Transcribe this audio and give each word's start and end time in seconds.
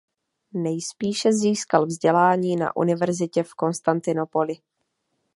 Nejspíše 0.53 1.33
získal 1.33 1.85
vzdělání 1.85 2.55
na 2.55 2.75
univerzitě 2.77 3.43
v 3.43 3.53
Konstantinopoli. 3.53 4.53